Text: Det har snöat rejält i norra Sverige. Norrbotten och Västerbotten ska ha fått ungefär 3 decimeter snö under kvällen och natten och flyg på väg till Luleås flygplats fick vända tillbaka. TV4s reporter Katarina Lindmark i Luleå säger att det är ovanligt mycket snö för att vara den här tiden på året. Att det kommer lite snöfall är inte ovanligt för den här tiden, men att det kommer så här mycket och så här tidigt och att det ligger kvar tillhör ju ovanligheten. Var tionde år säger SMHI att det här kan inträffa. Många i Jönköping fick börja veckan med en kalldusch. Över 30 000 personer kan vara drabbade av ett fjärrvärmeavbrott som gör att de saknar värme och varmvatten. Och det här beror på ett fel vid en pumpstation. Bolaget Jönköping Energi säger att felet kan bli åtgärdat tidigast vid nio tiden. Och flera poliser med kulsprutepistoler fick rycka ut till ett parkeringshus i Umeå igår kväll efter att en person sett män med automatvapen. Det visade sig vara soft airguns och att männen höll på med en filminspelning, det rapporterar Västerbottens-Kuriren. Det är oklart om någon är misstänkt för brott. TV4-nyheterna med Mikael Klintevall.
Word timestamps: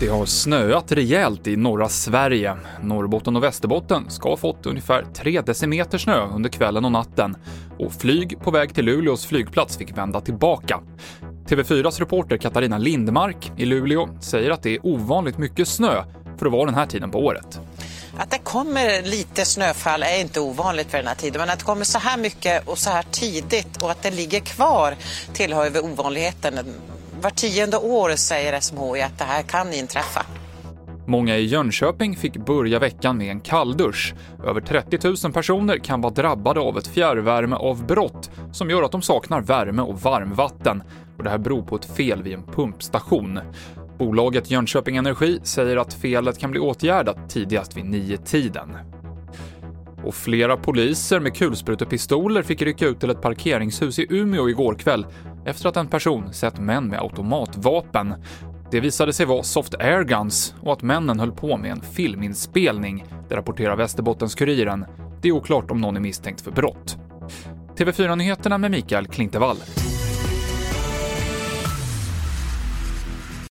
Det 0.00 0.08
har 0.08 0.26
snöat 0.26 0.92
rejält 0.92 1.46
i 1.46 1.56
norra 1.56 1.88
Sverige. 1.88 2.56
Norrbotten 2.82 3.36
och 3.36 3.42
Västerbotten 3.42 4.10
ska 4.10 4.28
ha 4.28 4.36
fått 4.36 4.66
ungefär 4.66 5.04
3 5.14 5.40
decimeter 5.40 5.98
snö 5.98 6.26
under 6.34 6.50
kvällen 6.50 6.84
och 6.84 6.92
natten 6.92 7.36
och 7.78 7.92
flyg 7.92 8.40
på 8.40 8.50
väg 8.50 8.74
till 8.74 8.84
Luleås 8.84 9.26
flygplats 9.26 9.76
fick 9.76 9.98
vända 9.98 10.20
tillbaka. 10.20 10.80
TV4s 11.46 11.98
reporter 11.98 12.36
Katarina 12.36 12.78
Lindmark 12.78 13.52
i 13.56 13.64
Luleå 13.64 14.08
säger 14.20 14.50
att 14.50 14.62
det 14.62 14.74
är 14.74 14.86
ovanligt 14.86 15.38
mycket 15.38 15.68
snö 15.68 16.04
för 16.38 16.46
att 16.46 16.52
vara 16.52 16.64
den 16.64 16.74
här 16.74 16.86
tiden 16.86 17.10
på 17.10 17.18
året. 17.18 17.60
Att 18.18 18.30
det 18.30 18.38
kommer 18.38 19.02
lite 19.02 19.44
snöfall 19.44 20.02
är 20.02 20.20
inte 20.20 20.40
ovanligt 20.40 20.90
för 20.90 20.98
den 20.98 21.06
här 21.06 21.14
tiden, 21.14 21.40
men 21.40 21.50
att 21.50 21.58
det 21.58 21.64
kommer 21.64 21.84
så 21.84 21.98
här 21.98 22.18
mycket 22.18 22.68
och 22.68 22.78
så 22.78 22.90
här 22.90 23.04
tidigt 23.10 23.82
och 23.82 23.90
att 23.90 24.02
det 24.02 24.10
ligger 24.10 24.40
kvar 24.40 24.96
tillhör 25.32 25.70
ju 25.70 25.80
ovanligheten. 25.80 26.58
Var 27.20 27.30
tionde 27.30 27.76
år 27.76 28.16
säger 28.16 28.60
SMHI 28.60 29.02
att 29.02 29.18
det 29.18 29.24
här 29.24 29.42
kan 29.42 29.72
inträffa. 29.72 30.26
Många 31.06 31.36
i 31.36 31.44
Jönköping 31.44 32.16
fick 32.16 32.36
börja 32.36 32.78
veckan 32.78 33.18
med 33.18 33.30
en 33.30 33.40
kalldusch. 33.40 34.14
Över 34.46 34.60
30 34.60 34.98
000 35.24 35.32
personer 35.32 35.78
kan 35.78 36.00
vara 36.00 36.12
drabbade 36.12 36.60
av 36.60 36.78
ett 36.78 36.86
fjärrvärmeavbrott 36.86 38.30
som 38.52 38.70
gör 38.70 38.82
att 38.82 38.92
de 38.92 39.02
saknar 39.02 39.40
värme 39.40 39.82
och 39.82 40.00
varmvatten. 40.00 40.82
Och 41.16 41.24
det 41.24 41.30
här 41.30 41.38
beror 41.38 41.62
på 41.62 41.76
ett 41.76 41.96
fel 41.96 42.22
vid 42.22 42.34
en 42.34 42.42
pumpstation. 42.42 43.40
Bolaget 43.98 44.50
Jönköping 44.50 44.96
Energi 44.96 45.40
säger 45.42 45.76
att 45.76 45.94
felet 45.94 46.38
kan 46.38 46.50
bli 46.50 46.60
åtgärdat 46.60 47.30
tidigast 47.30 47.76
vid 47.76 47.84
nio 47.84 48.16
tiden. 48.16 48.76
Och 50.04 50.14
flera 50.14 50.56
poliser 50.56 51.20
med 51.20 51.36
kulsprutepistoler 51.36 52.42
fick 52.42 52.62
rycka 52.62 52.86
ut 52.86 53.00
till 53.00 53.10
ett 53.10 53.22
parkeringshus 53.22 53.98
i 53.98 54.06
Umeå 54.10 54.48
igår 54.48 54.74
kväll 54.74 55.06
efter 55.44 55.68
att 55.68 55.76
en 55.76 55.88
person 55.88 56.32
sett 56.32 56.60
män 56.60 56.88
med 56.88 57.00
automatvapen. 57.00 58.14
Det 58.70 58.80
visade 58.80 59.12
sig 59.12 59.26
vara 59.26 59.42
soft 59.42 59.74
airguns 59.74 60.54
och 60.60 60.72
att 60.72 60.82
männen 60.82 61.20
höll 61.20 61.32
på 61.32 61.56
med 61.56 61.70
en 61.70 61.80
filminspelning, 61.80 63.04
det 63.28 63.36
rapporterar 63.36 63.76
Västerbottens-Kuriren. 63.76 64.84
Det 65.22 65.28
är 65.28 65.32
oklart 65.32 65.70
om 65.70 65.80
någon 65.80 65.96
är 65.96 66.00
misstänkt 66.00 66.40
för 66.40 66.50
brott. 66.50 66.96
TV4-nyheterna 67.76 68.58
med 68.58 68.70
Mikael 68.70 69.06
Klintevall. 69.06 69.56